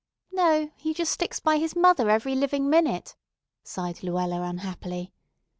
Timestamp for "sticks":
1.11-1.39